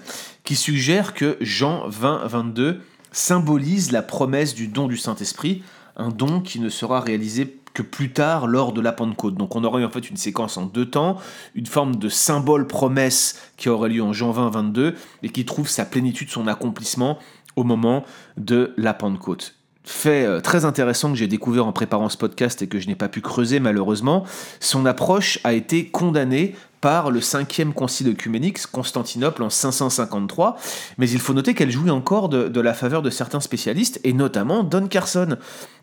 qui 0.44 0.56
suggère 0.56 1.14
que 1.14 1.36
Jean 1.40 1.88
20, 1.88 2.26
22 2.26 2.80
symbolise 3.12 3.92
la 3.92 4.02
promesse 4.02 4.54
du 4.54 4.68
don 4.68 4.88
du 4.88 4.98
Saint-Esprit, 4.98 5.62
un 5.96 6.10
don 6.10 6.40
qui 6.40 6.60
ne 6.60 6.68
sera 6.68 7.00
réalisé 7.00 7.58
que 7.72 7.82
plus 7.82 8.12
tard 8.12 8.46
lors 8.46 8.72
de 8.72 8.80
la 8.80 8.92
Pentecôte. 8.92 9.36
Donc 9.36 9.56
on 9.56 9.64
aurait 9.64 9.84
en 9.84 9.90
fait 9.90 10.10
une 10.10 10.16
séquence 10.16 10.56
en 10.56 10.66
deux 10.66 10.86
temps, 10.86 11.18
une 11.54 11.66
forme 11.66 11.96
de 11.96 12.08
symbole 12.08 12.66
promesse 12.66 13.40
qui 13.56 13.68
aurait 13.68 13.88
lieu 13.88 14.02
en 14.02 14.12
Jean 14.12 14.30
20, 14.30 14.50
22 14.50 14.94
et 15.22 15.28
qui 15.30 15.44
trouve 15.44 15.68
sa 15.68 15.84
plénitude, 15.84 16.28
son 16.28 16.46
accomplissement 16.46 17.18
au 17.56 17.64
moment 17.64 18.04
de 18.36 18.74
la 18.76 18.94
Pentecôte 18.94 19.57
fait 19.88 20.24
euh, 20.24 20.40
très 20.40 20.64
intéressant 20.64 21.10
que 21.10 21.16
j'ai 21.16 21.26
découvert 21.26 21.66
en 21.66 21.72
préparant 21.72 22.08
ce 22.08 22.16
podcast 22.16 22.60
et 22.62 22.66
que 22.66 22.78
je 22.78 22.86
n'ai 22.86 22.94
pas 22.94 23.08
pu 23.08 23.20
creuser 23.20 23.60
malheureusement, 23.60 24.24
son 24.60 24.86
approche 24.86 25.38
a 25.44 25.52
été 25.52 25.86
condamnée 25.86 26.54
par 26.80 27.10
le 27.10 27.20
cinquième 27.20 27.72
concile 27.72 28.08
œcuménique, 28.08 28.64
Constantinople, 28.66 29.42
en 29.42 29.50
553, 29.50 30.56
mais 30.98 31.10
il 31.10 31.18
faut 31.18 31.34
noter 31.34 31.54
qu'elle 31.54 31.72
jouit 31.72 31.90
encore 31.90 32.28
de, 32.28 32.48
de, 32.48 32.60
la 32.60 32.72
faveur 32.72 33.02
de 33.02 33.10
certains 33.10 33.40
spécialistes, 33.40 33.98
et 34.04 34.12
notamment 34.12 34.62
Don 34.62 34.86
Carson. 34.86 35.36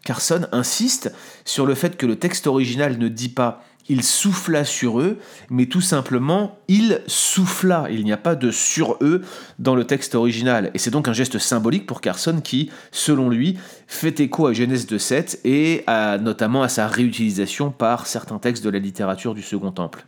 Carson 0.05 0.47
insiste 0.53 1.12
sur 1.43 1.65
le 1.65 1.75
fait 1.75 1.97
que 1.97 2.05
le 2.05 2.15
texte 2.15 2.47
original 2.47 2.97
ne 2.97 3.09
dit 3.09 3.29
pas 3.29 3.62
il 3.87 4.03
souffla 4.03 4.65
sur 4.65 4.99
eux, 4.99 5.19
mais 5.49 5.67
tout 5.67 5.81
simplement, 5.81 6.57
il 6.67 7.01
souffla. 7.07 7.87
Il 7.91 8.03
n'y 8.03 8.11
a 8.11 8.17
pas 8.17 8.35
de 8.35 8.51
sur 8.51 8.97
eux 9.01 9.21
dans 9.59 9.75
le 9.75 9.85
texte 9.85 10.15
original. 10.15 10.71
Et 10.73 10.79
c'est 10.79 10.91
donc 10.91 11.07
un 11.07 11.13
geste 11.13 11.37
symbolique 11.37 11.85
pour 11.85 12.01
Carson 12.01 12.41
qui, 12.43 12.71
selon 12.91 13.29
lui, 13.29 13.57
fait 13.87 14.19
écho 14.19 14.47
à 14.47 14.53
Genèse 14.53 14.87
2.7 14.87 15.39
et 15.45 15.85
notamment 16.21 16.63
à 16.63 16.69
sa 16.69 16.87
réutilisation 16.87 17.71
par 17.71 18.07
certains 18.07 18.39
textes 18.39 18.63
de 18.63 18.69
la 18.69 18.79
littérature 18.79 19.35
du 19.35 19.41
Second 19.41 19.71
Temple. 19.71 20.05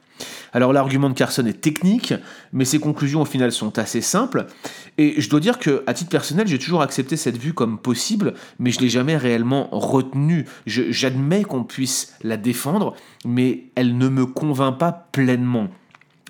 Alors 0.54 0.74
l'argument 0.74 1.10
de 1.10 1.14
Carson 1.14 1.46
est 1.46 1.62
technique, 1.62 2.14
mais 2.54 2.66
ses 2.66 2.80
conclusions 2.80 3.22
au 3.22 3.26
final 3.26 3.52
sont 3.52 3.78
assez 3.78 4.02
simples. 4.02 4.48
Et 4.98 5.20
je 5.22 5.30
dois 5.30 5.40
dire 5.40 5.60
que, 5.60 5.84
à 5.88 5.94
titre 5.94 6.10
personnel, 6.10 6.48
j'ai 6.48 6.60
toujours 6.60 6.82
accepté 6.82 7.18
cette 7.18 7.38
vue 7.38 7.54
comme 7.54 7.78
possible, 7.78 8.34
mais 8.60 8.72
je 8.72 8.80
l'ai 8.80 8.90
jamais 8.90 9.18
réellement 9.18 9.70
retenue. 9.72 10.46
J'admets 10.66 11.44
qu'on 11.44 11.64
puisse 11.64 12.14
la 12.24 12.38
défendre, 12.38 12.96
mais 13.26 13.66
elle 13.76 13.98
ne 13.98 14.10
me 14.10 14.26
convainc 14.26 14.78
pas 14.78 14.92
pleinement. 15.12 15.70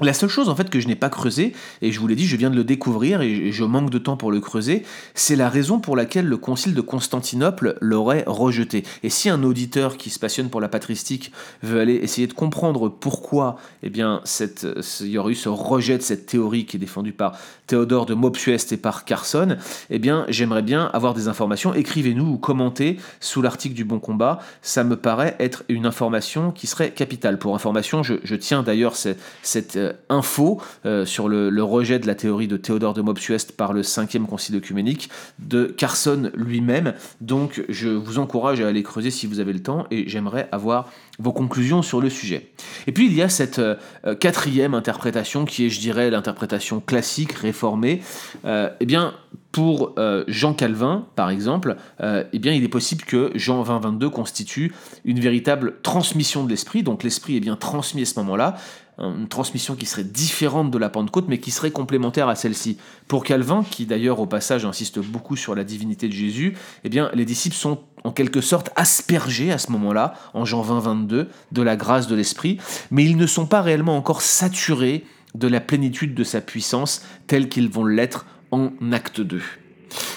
La 0.02 0.14
seule 0.14 0.30
chose 0.30 0.48
en 0.48 0.56
fait 0.56 0.70
que 0.70 0.80
je 0.80 0.88
n'ai 0.88 0.96
pas 0.96 1.10
creusé, 1.10 1.54
et 1.82 1.92
je 1.92 2.00
vous 2.00 2.08
l'ai 2.08 2.16
dit, 2.16 2.28
je 2.28 2.36
viens 2.36 2.52
de 2.52 2.56
le 2.56 2.64
découvrir 2.64 3.22
et 3.22 3.52
je 3.52 3.64
manque 3.64 3.90
de 3.90 3.98
temps 3.98 4.16
pour 4.16 4.32
le 4.32 4.40
creuser, 4.40 4.84
c'est 5.16 5.36
la 5.36 5.50
raison 5.50 5.80
pour 5.80 5.96
laquelle 5.96 6.28
le 6.28 6.38
concile 6.38 6.76
de 6.76 6.82
Constantinople 6.82 7.78
l'aurait 7.82 8.24
rejeté. 8.28 8.84
Et 9.02 9.10
si 9.10 9.28
un 9.28 9.42
auditeur 9.42 9.98
qui 9.98 10.12
se 10.12 10.20
passionne 10.20 10.50
pour 10.50 10.62
la 10.62 10.70
patristique 10.70 11.32
veut 11.64 11.80
aller 11.80 11.96
essayer 11.96 12.28
de 12.28 12.34
comprendre 12.34 12.90
pourquoi 12.90 13.58
eh 13.82 13.90
bien, 13.90 14.22
cette, 14.24 14.68
il 15.02 15.08
y 15.08 15.18
aurait 15.18 15.32
eu 15.32 15.36
ce 15.36 15.50
rejet 15.50 15.98
de 15.98 16.04
cette 16.04 16.28
théorie 16.28 16.66
qui 16.66 16.78
est 16.78 16.80
défendue 16.80 17.14
par 17.14 17.36
Théodore 17.66 18.06
de 18.06 18.14
Mopsuest 18.14 18.72
et 18.72 18.78
par 18.78 19.04
Carson, 19.04 19.58
eh 19.90 20.00
bien 20.00 20.26
j'aimerais 20.30 20.62
bien 20.62 20.86
avoir 20.94 21.16
des 21.16 21.28
informations. 21.28 21.74
Écrivez-nous 21.74 22.26
ou 22.26 22.38
commentez 22.38 22.98
sous 23.20 23.42
l'article 23.42 23.74
du 23.74 23.84
Bon 23.84 24.00
Combat. 24.00 24.40
Ça 24.62 24.84
me 24.84 24.96
paraît 24.96 25.36
être 25.40 25.64
une 25.70 25.88
information 25.88 26.52
qui 26.52 26.68
serait 26.68 26.92
capitale. 26.92 27.40
Pour 27.40 27.56
information, 27.56 28.04
je, 28.04 28.36
tiens 28.36 28.62
d'ailleurs 28.62 28.96
cette, 28.96 29.20
cette 29.42 29.76
euh, 29.87 29.87
info 30.10 30.62
euh, 30.86 31.06
sur 31.06 31.28
le, 31.30 31.64
rejet 31.64 32.00
de 32.00 32.08
la 32.08 32.16
théorie 32.16 32.48
de 32.48 32.58
Théodore 32.58 32.94
de 32.94 33.02
Mopsuest 33.02 33.52
par 33.52 33.74
le 33.74 33.82
5e 33.82 34.26
concile 34.26 34.56
œcuménique 34.56 35.10
de 35.40 35.66
Carson 35.66 36.32
lui-même. 36.36 36.94
Donc 37.22 37.64
je 37.70 37.90
vous 37.90 38.20
encourage 38.20 38.62
à 38.62 38.68
aller 38.68 38.84
creuser 38.84 39.12
si 39.12 39.28
vous 39.28 39.40
avez 39.40 39.54
le 39.54 39.62
temps 39.62 39.86
et 39.92 40.08
j'aimerais 40.08 40.48
avoir 40.52 40.90
vos 41.20 41.34
conclusions 41.34 41.82
sur 41.82 42.00
le 42.00 42.10
sujet. 42.10 42.52
Et 42.86 42.92
puis 42.92 43.08
il 43.08 43.14
y 43.14 43.22
a 43.22 43.30
cette 43.30 43.60
euh, 43.60 43.76
quatrième 44.20 44.74
interprétation 44.74 45.46
qui 45.46 45.66
est, 45.66 45.70
je 45.70 45.80
dirais, 45.80 46.10
l'interprétation 46.10 46.80
classique, 46.80 47.34
réformée. 47.34 48.02
eh 48.46 48.86
bien, 48.86 49.14
pour 49.52 49.96
Jean 50.28 50.54
Calvin, 50.54 51.08
par 51.16 51.32
exemple, 51.32 51.78
eh 52.00 52.40
bien, 52.40 52.54
il 52.54 52.64
est 52.64 52.70
possible 52.70 53.04
que 53.04 53.32
Jean 53.34 53.64
20-22 53.64 54.10
constitue 54.12 54.74
une 55.04 55.20
véritable 55.20 55.76
transmission 55.82 56.44
de 56.44 56.50
l'esprit. 56.50 56.84
Donc 56.84 57.04
l'esprit 57.04 57.38
est 57.38 57.40
bien 57.40 57.56
transmis 57.56 58.04
à 58.04 58.06
ce 58.06 58.20
moment-là 58.20 58.56
une 59.00 59.28
transmission 59.28 59.76
qui 59.76 59.86
serait 59.86 60.04
différente 60.04 60.72
de 60.72 60.78
la 60.78 60.90
Pentecôte, 60.90 61.26
mais 61.28 61.40
qui 61.40 61.52
serait 61.52 61.72
complémentaire 61.72 62.30
à 62.30 62.36
celle-ci. 62.36 62.78
Pour 63.08 63.24
Calvin, 63.24 63.64
qui 63.70 63.86
d'ailleurs 63.86 64.20
au 64.20 64.26
passage 64.26 64.66
insiste 64.66 65.00
beaucoup 65.00 65.36
sur 65.36 65.54
la 65.54 65.64
divinité 65.64 66.08
de 66.08 66.14
Jésus, 66.14 66.58
eh 66.84 66.90
bien 66.90 67.12
les 67.14 67.26
disciples 67.26 67.56
sont 67.56 67.80
en 68.04 68.12
quelque 68.12 68.42
sorte 68.42 68.72
aspergés 68.76 69.52
à 69.52 69.58
ce 69.58 69.72
moment-là, 69.72 70.14
en 70.34 70.46
Jean 70.46 70.62
20, 70.62 70.80
22, 70.80 71.30
de 71.52 71.62
la 71.62 71.76
grâce 71.76 72.08
de 72.08 72.16
l'Esprit, 72.16 72.58
mais 72.90 73.04
ils 73.06 73.18
ne 73.18 73.28
sont 73.28 73.46
pas 73.46 73.62
réellement 73.62 73.98
encore 73.98 74.22
saturés 74.22 75.06
de 75.36 75.48
la 75.48 75.60
plénitude 75.60 76.16
de 76.16 76.24
sa 76.24 76.42
puissance 76.42 77.04
telle 77.28 77.50
qu'ils 77.50 77.70
vont 77.70 77.86
l'être 77.86 78.26
en 78.52 78.72
acte 78.92 79.22
2. 79.22 79.42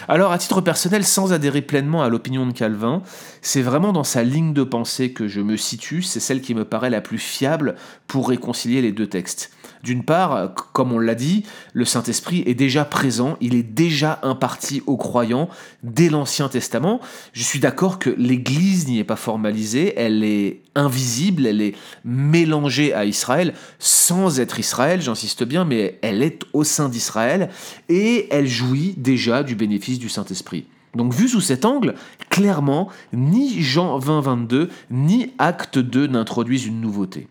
Alors, 0.08 0.32
à 0.32 0.38
titre 0.38 0.60
personnel, 0.60 1.04
sans 1.04 1.32
adhérer 1.32 1.62
pleinement 1.62 2.02
à 2.02 2.08
l'opinion 2.08 2.46
de 2.46 2.52
Calvin, 2.52 3.02
c'est 3.42 3.62
vraiment 3.62 3.92
dans 3.92 4.04
sa 4.04 4.22
ligne 4.22 4.52
de 4.52 4.64
pensée 4.64 5.12
que 5.12 5.28
je 5.28 5.40
me 5.40 5.56
situe, 5.56 6.02
c'est 6.02 6.20
celle 6.20 6.40
qui 6.40 6.54
me 6.54 6.64
paraît 6.64 6.90
la 6.90 7.00
plus 7.00 7.18
fiable 7.18 7.76
pour 8.06 8.28
réconcilier 8.28 8.82
les 8.82 8.92
deux 8.92 9.06
textes. 9.06 9.50
D'une 9.82 10.04
part, 10.04 10.54
comme 10.74 10.92
on 10.92 10.98
l'a 10.98 11.14
dit, 11.14 11.44
le 11.72 11.86
Saint-Esprit 11.86 12.42
est 12.46 12.54
déjà 12.54 12.84
présent, 12.84 13.38
il 13.40 13.54
est 13.54 13.62
déjà 13.62 14.18
imparti 14.22 14.82
aux 14.86 14.98
croyants 14.98 15.48
dès 15.82 16.10
l'Ancien 16.10 16.48
Testament. 16.48 17.00
Je 17.32 17.42
suis 17.42 17.60
d'accord 17.60 17.98
que 17.98 18.10
l'Église 18.10 18.86
n'y 18.88 18.98
est 18.98 19.04
pas 19.04 19.16
formalisée, 19.16 19.94
elle 19.96 20.22
est 20.22 20.60
invisible, 20.74 21.46
elle 21.46 21.62
est 21.62 21.74
mélangée 22.04 22.92
à 22.92 23.06
Israël, 23.06 23.54
sans 23.78 24.38
être 24.38 24.60
Israël, 24.60 25.00
j'insiste 25.00 25.44
bien, 25.44 25.64
mais 25.64 25.98
elle 26.02 26.22
est 26.22 26.42
au 26.52 26.62
sein 26.62 26.90
d'Israël, 26.90 27.48
et 27.88 28.28
elle 28.30 28.48
jouit 28.48 28.94
déjà 28.98 29.42
du 29.42 29.54
bénéfice 29.60 30.00
du 30.00 30.08
Saint-Esprit. 30.08 30.66
Donc 30.96 31.14
vu 31.14 31.28
sous 31.28 31.40
cet 31.40 31.64
angle, 31.64 31.94
clairement, 32.30 32.88
ni 33.12 33.62
Jean 33.62 33.98
20, 33.98 34.20
22, 34.22 34.70
ni 34.90 35.32
Acte 35.38 35.78
2 35.78 36.08
n'introduisent 36.08 36.66
une 36.66 36.80
nouveauté. 36.80 37.28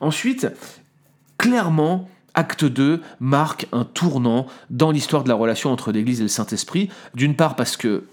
Ensuite, 0.00 0.46
clairement, 1.36 2.08
Acte 2.34 2.64
2 2.64 3.00
marque 3.18 3.66
un 3.72 3.84
tournant 3.84 4.46
dans 4.70 4.92
l'histoire 4.92 5.24
de 5.24 5.28
la 5.28 5.34
relation 5.34 5.72
entre 5.72 5.90
l'Église 5.90 6.20
et 6.20 6.24
le 6.24 6.28
Saint-Esprit, 6.28 6.88
d'une 7.14 7.34
part 7.34 7.56
parce 7.56 7.76
que 7.76 8.04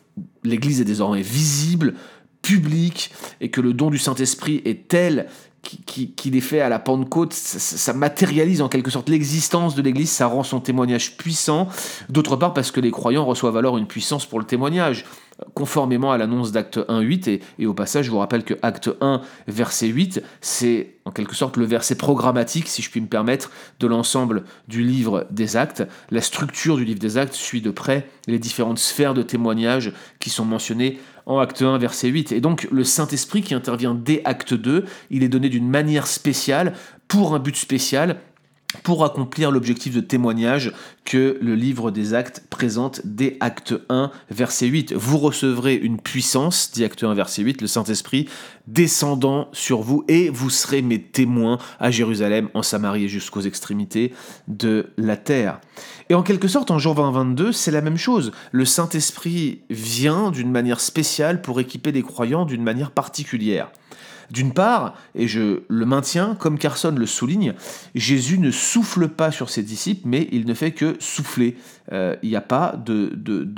l'Église 0.44 0.82
est 0.82 0.86
désormais 0.86 1.22
visible, 1.22 1.94
publique, 2.42 3.12
et 3.42 3.50
que 3.50 3.62
le 3.62 3.74
don 3.74 3.92
du 3.92 4.00
Saint-Esprit 4.00 4.62
est 4.66 4.88
tel 4.88 5.28
qu'il 5.62 6.36
est 6.36 6.42
fait 6.42 6.62
à 6.62 6.70
la 6.70 6.80
Pentecôte, 6.80 7.34
ça, 7.34 7.94
matérialise 7.94 8.62
en 8.62 8.70
quelque 8.70 8.92
sorte 8.92 9.10
l'existence 9.10 9.76
de 9.76 9.82
l'Église, 9.82 10.10
ça 10.10 10.28
rend 10.28 10.44
son 10.44 10.60
témoignage 10.60 11.18
puissant, 11.18 11.68
d'autre 12.10 12.36
part 12.36 12.54
parce 12.54 12.72
que 12.72 12.80
les 12.80 12.92
croyants 12.92 13.26
reçoivent 13.26 13.58
alors 13.58 13.78
une 13.78 13.88
puissance 13.88 14.26
pour 14.26 14.40
le 14.40 14.46
témoignage 14.46 15.06
conformément 15.54 16.12
à 16.12 16.18
l'annonce 16.18 16.52
d'acte 16.52 16.80
1, 16.88 17.02
8, 17.02 17.28
et, 17.60 17.66
au 17.66 17.74
passage, 17.74 18.06
je 18.06 18.12
vous 18.12 18.18
rappelle 18.18 18.44
que 18.44 18.56
acte 18.62 18.90
1, 19.02 19.22
verset 19.48 19.88
8, 19.88 20.24
c'est 20.42 20.96
en 21.06 21.12
quelque 21.12 21.36
sorte 21.36 21.58
le 21.58 21.66
verset 21.66 21.96
programmatique, 21.96 22.68
si 22.68 22.82
je 22.82 22.90
puis 22.90 23.02
me 23.02 23.08
permettre, 23.08 23.52
de 23.80 23.88
l'ensemble 23.88 24.44
du 24.68 24.84
livre 24.84 25.28
des 25.32 25.56
actes. 25.56 25.84
La 26.12 26.22
structure 26.22 26.78
du 26.78 26.86
livre 26.86 27.00
des 27.00 27.18
actes 27.18 27.34
suit 27.34 27.62
de 27.62 27.72
près 27.72 28.08
les 28.28 28.40
différentes 28.40 28.80
sphères 28.80 29.14
de 29.14 29.22
témoignage 29.22 29.94
qui 30.20 30.30
sont 30.30 30.46
mentionnées 30.46 31.00
en 31.26 31.40
acte 31.40 31.62
1, 31.62 31.78
verset 31.78 32.08
8. 32.08 32.32
Et 32.32 32.42
donc 32.42 32.68
le 32.72 32.84
Saint-Esprit 32.84 33.42
qui 33.42 33.54
intervient 33.54 33.94
dès 33.94 34.22
acte 34.26 34.54
2, 34.54 34.86
il 35.12 35.24
est 35.24 35.30
donné 35.30 35.50
d'une 35.50 35.70
manière 35.70 36.08
spéciale, 36.08 36.74
pour 37.08 37.34
un 37.34 37.40
but 37.40 37.56
spécial, 37.56 38.18
pour 38.84 39.06
accomplir 39.06 39.50
l'objectif 39.50 39.96
de 39.96 40.02
témoignage 40.02 40.74
que 41.06 41.38
le 41.42 41.56
livre 41.56 41.90
des 41.90 42.14
actes 42.14 42.44
présente 42.50 43.02
dès 43.06 43.38
acte 43.40 43.74
1, 43.88 44.12
verset 44.30 44.68
8. 44.68 44.94
Vous 44.94 45.18
recevrez 45.18 45.76
une 45.76 46.00
puissance, 46.00 46.72
dit 46.74 46.84
acte 46.84 47.04
1, 47.04 47.14
verset 47.14 47.44
8, 47.44 47.62
le 47.62 47.68
Saint-Esprit 47.68 48.28
descendant 48.68 49.48
sur 49.54 49.82
vous 49.82 50.04
et 50.10 50.30
vous 50.30 50.50
serez 50.50 50.82
mes 50.82 51.02
témoins 51.02 51.60
à 51.80 51.92
Jérusalem, 51.92 52.50
en 52.54 52.62
Samarie 52.62 53.06
et 53.06 53.10
jusqu'aux 53.10 53.42
extrémités 53.42 54.14
de 54.50 54.88
la 54.98 55.16
terre. 55.16 55.62
Et 56.10 56.14
en 56.14 56.24
quelque 56.24 56.50
sorte, 56.50 56.70
en 56.70 56.78
Jean 56.78 56.94
20, 56.94 57.12
22, 57.12 57.52
c'est 57.54 57.72
la 57.72 57.82
même 57.82 57.98
chose. 57.98 58.34
Le 58.52 58.66
Saint-Esprit 58.66 59.62
vient 59.70 60.30
d'une 60.32 60.52
manière 60.52 60.82
spéciale 60.82 61.42
pour 61.42 61.62
équiper 61.62 61.94
les 61.94 62.04
croyants 62.04 62.46
d'une 62.46 62.64
manière 62.64 62.92
particulière. 62.92 63.70
D'une 64.30 64.54
part, 64.54 64.96
et 65.16 65.28
je 65.28 65.62
le 65.68 65.86
maintiens, 65.86 66.36
comme 66.36 66.58
Carson 66.58 66.94
le 66.96 67.06
souligne, 67.06 67.54
Jésus 67.96 68.40
ne 68.40 68.52
souffle 68.52 69.08
pas 69.08 69.32
sur 69.32 69.50
ses 69.50 69.64
disciples, 69.64 70.02
mais 70.06 70.28
il 70.32 70.46
ne 70.46 70.54
fait 70.54 70.72
que 70.72 70.98
souffler. 71.00 71.56
Euh, 71.94 72.16
il 72.24 72.30
n'y 72.30 72.36
a 72.36 72.42
pas 72.42 72.76
de, 72.76 73.14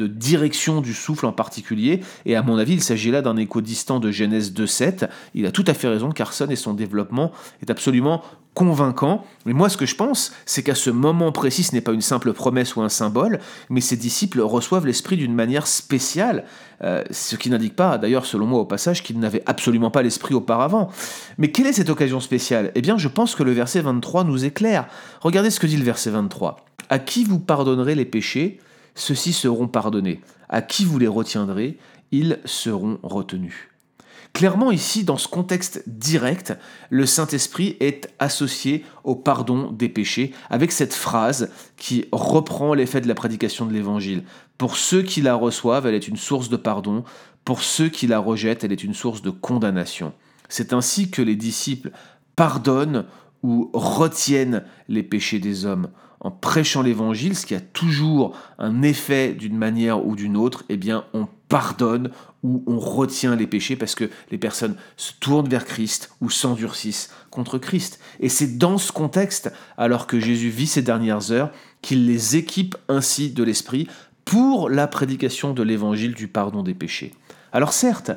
direction 0.08 0.82
du 0.82 0.94
souffle 0.94 1.26
en 1.26 1.32
particulier, 1.32 2.02
et 2.26 2.36
à 2.36 2.44
mon 2.44 2.58
avis, 2.58 2.74
il 2.74 2.84
s'agit 2.84 3.10
là 3.10 3.22
d'un 3.22 3.38
écho 3.38 3.62
distant 3.62 4.00
de 4.00 4.12
Genèse 4.12 4.54
2.7. 4.54 5.10
Il 5.34 5.48
a 5.48 5.52
tout 5.52 5.66
à 5.66 5.74
fait 5.74 5.88
raison, 5.88 6.12
Carson, 6.12 6.48
et 6.50 6.56
son 6.56 6.74
développement 6.74 7.32
est 7.62 7.72
absolument 7.72 8.22
convaincant. 8.54 9.26
Mais 9.46 9.54
moi, 9.54 9.70
ce 9.70 9.78
que 9.78 9.86
je 9.86 9.96
pense, 9.96 10.34
c'est 10.46 10.64
qu'à 10.64 10.76
ce 10.76 10.90
moment 10.90 11.32
précis, 11.32 11.64
ce 11.64 11.74
n'est 11.74 11.82
pas 11.82 11.94
une 11.94 12.02
simple 12.02 12.34
promesse 12.34 12.76
ou 12.76 12.82
un 12.82 12.90
symbole, 12.90 13.40
mais 13.70 13.82
ses 13.82 13.96
disciples 13.96 14.42
reçoivent 14.42 14.86
l'Esprit 14.86 15.18
d'une 15.18 15.34
manière 15.34 15.68
spéciale, 15.68 16.46
euh, 16.84 17.04
ce 17.12 17.36
qui 17.36 17.50
n'indique 17.50 17.76
pas, 17.76 17.98
d'ailleurs, 17.98 18.26
selon 18.26 18.46
moi, 18.46 18.60
au 18.60 18.66
passage, 18.66 19.04
qu'ils 19.04 19.20
n'avaient 19.20 19.44
absolument 19.46 19.92
pas 19.92 20.02
l'Esprit 20.02 20.34
auparavant. 20.34 20.90
Mais 21.38 21.52
quelle 21.52 21.68
est 21.68 21.74
cette 21.74 21.90
occasion 21.90 22.20
spéciale? 22.20 22.72
Eh 22.76 22.82
bien, 22.82 22.98
je 22.98 23.08
pense 23.08 23.36
que 23.36 23.44
le 23.44 23.52
verset 23.52 23.82
23 23.82 24.24
nous 24.24 24.46
éclaire. 24.46 24.88
Regardez 25.22 25.50
ce 25.52 25.60
que 25.60 25.68
dit 25.68 25.78
le 25.78 25.86
verset 25.86 26.10
23. 26.10 26.66
À 26.90 27.00
qui 27.00 27.24
vous 27.24 27.40
pardonnerez 27.40 27.96
les 27.96 28.06
péchés, 28.06 28.60
ceux-ci 28.96 29.34
seront 29.34 29.68
pardonnés. 29.68 30.22
À 30.50 30.62
qui 30.62 30.86
vous 30.86 31.00
les 31.00 31.08
retiendrez, 31.08 31.78
ils 32.12 32.40
seront 32.46 33.00
retenus. 33.04 33.70
Clairement, 34.34 34.72
ici, 34.72 35.04
dans 35.04 35.18
ce 35.18 35.28
contexte 35.28 35.84
direct, 35.88 36.58
le 36.90 37.06
Saint-Esprit 37.06 37.76
est 37.80 38.10
associé 38.20 38.86
au 39.04 39.16
pardon 39.16 39.72
des 39.72 39.90
péchés, 39.90 40.34
avec 40.50 40.72
cette 40.72 40.94
phrase 40.94 41.52
qui 41.78 42.06
reprend 42.12 42.74
l'effet 42.74 43.02
de 43.02 43.08
la 43.08 43.16
prédication 43.16 43.66
de 43.66 43.74
l'Évangile. 43.74 44.24
Pour 44.58 44.78
ceux 44.78 45.02
qui 45.02 45.22
la 45.22 45.36
reçoivent, 45.36 45.88
elle 45.88 45.96
est 45.96 46.08
une 46.08 46.18
source 46.18 46.50
de 46.50 46.58
pardon, 46.58 47.04
pour 47.44 47.64
ceux 47.64 47.90
qui 47.90 48.08
la 48.08 48.20
rejettent, 48.20 48.64
elle 48.64 48.72
est 48.72 48.84
une 48.84 48.94
source 48.94 49.22
de 49.22 49.32
condamnation. 49.32 50.14
C'est 50.50 50.74
ainsi 50.74 51.10
que 51.10 51.22
les 51.22 51.36
disciples 51.36 51.92
pardonnent 52.36 53.06
ou 53.44 53.70
retiennent 53.74 54.64
les 54.88 55.04
péchés 55.04 55.40
des 55.40 55.66
hommes. 55.66 55.90
En 56.20 56.32
prêchant 56.32 56.82
l'évangile, 56.82 57.36
ce 57.36 57.46
qui 57.46 57.56
a 57.56 57.62
toujours 57.62 58.36
un 58.58 58.82
effet 58.82 59.34
d'une 59.34 59.58
manière 59.58 60.06
ou 60.06 60.16
d'une 60.16 60.36
autre, 60.36 60.66
eh 60.70 60.78
bien, 60.78 61.06
on 61.14 61.28
pardonne 61.50 62.12
ou 62.44 62.64
on 62.68 62.80
retient 62.80 63.36
les 63.36 63.48
péchés 63.48 63.76
parce 63.76 63.96
que 63.96 64.10
les 64.32 64.38
personnes 64.38 64.76
se 64.96 65.12
tournent 65.20 65.50
vers 65.50 65.66
Christ 65.66 66.12
ou 66.22 66.30
s'endurcissent 66.30 67.10
contre 67.32 67.58
Christ. 67.58 68.00
Et 68.22 68.30
c'est 68.30 68.58
dans 68.58 68.78
ce 68.78 68.92
contexte, 68.92 69.52
alors 69.78 70.08
que 70.08 70.20
Jésus 70.20 70.50
vit 70.50 70.68
ces 70.68 70.82
dernières 70.82 71.32
heures, 71.32 71.52
qu'il 71.82 72.06
les 72.06 72.38
équipe 72.38 72.78
ainsi 72.88 73.32
de 73.32 73.44
l'Esprit 73.44 73.88
pour 74.24 74.70
la 74.70 74.88
prédication 74.88 75.54
de 75.54 75.64
l'évangile 75.64 76.14
du 76.14 76.28
pardon 76.28 76.64
des 76.64 76.76
péchés. 76.76 77.14
Alors 77.52 77.74
certes, 77.74 78.12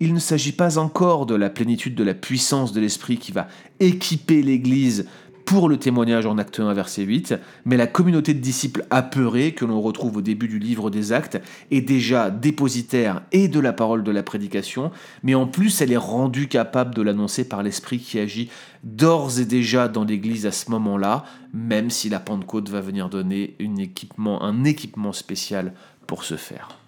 il 0.00 0.12
ne 0.12 0.18
s'agit 0.18 0.52
pas 0.52 0.78
encore 0.78 1.26
de 1.26 1.36
la 1.36 1.48
plénitude 1.48 1.94
de 1.94 2.02
la 2.02 2.14
puissance 2.14 2.72
de 2.72 2.80
l'Esprit 2.80 3.18
qui 3.18 3.30
va 3.30 3.46
équiper 3.78 4.42
l'Église 4.42 5.06
pour 5.52 5.68
le 5.68 5.76
témoignage 5.76 6.24
en 6.24 6.38
acte 6.38 6.60
1, 6.60 6.72
verset 6.72 7.02
8, 7.02 7.34
mais 7.66 7.76
la 7.76 7.86
communauté 7.86 8.32
de 8.32 8.38
disciples 8.38 8.86
apeurés 8.88 9.52
que 9.52 9.66
l'on 9.66 9.82
retrouve 9.82 10.16
au 10.16 10.22
début 10.22 10.48
du 10.48 10.58
livre 10.58 10.88
des 10.88 11.12
actes 11.12 11.38
est 11.70 11.82
déjà 11.82 12.30
dépositaire 12.30 13.20
et 13.32 13.48
de 13.48 13.60
la 13.60 13.74
parole 13.74 14.02
de 14.02 14.10
la 14.10 14.22
prédication, 14.22 14.90
mais 15.22 15.34
en 15.34 15.46
plus 15.46 15.82
elle 15.82 15.92
est 15.92 15.98
rendue 15.98 16.48
capable 16.48 16.94
de 16.94 17.02
l'annoncer 17.02 17.46
par 17.46 17.62
l'Esprit 17.62 17.98
qui 17.98 18.18
agit 18.18 18.48
d'ores 18.82 19.40
et 19.40 19.44
déjà 19.44 19.88
dans 19.88 20.04
l'Église 20.04 20.46
à 20.46 20.52
ce 20.52 20.70
moment-là, 20.70 21.26
même 21.52 21.90
si 21.90 22.08
la 22.08 22.18
Pentecôte 22.18 22.70
va 22.70 22.80
venir 22.80 23.10
donner 23.10 23.54
un 23.60 24.64
équipement 24.64 25.12
spécial 25.12 25.74
pour 26.06 26.24
ce 26.24 26.36
faire. 26.36 26.78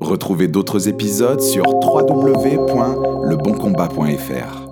Retrouvez 0.00 0.48
d'autres 0.48 0.88
épisodes 0.88 1.42
sur 1.42 1.66
www.leboncombat.fr. 1.66 4.65